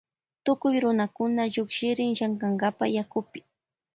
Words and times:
Tukuy 0.43 0.75
runakuna 0.83 1.41
llukshirin 1.53 2.13
llankankapa 2.17 2.85
yakupi. 2.95 3.39